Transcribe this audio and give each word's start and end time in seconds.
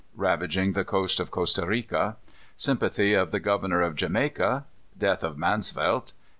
Ravaging 0.15 0.71
the 0.73 0.83
Coast 0.83 1.19
of 1.19 1.29
Costa 1.29 1.63
Rica. 1.67 2.17
Sympathy 2.55 3.13
of 3.13 3.29
the 3.29 3.39
Governor 3.39 3.81
of 3.83 3.95
Jamaica. 3.95 4.65
Death 4.97 5.23
of 5.23 5.37
Mansvelt. 5.37 6.13